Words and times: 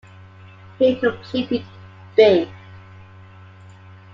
He 0.79 0.95
completed 0.95 1.63
B. 2.15 2.49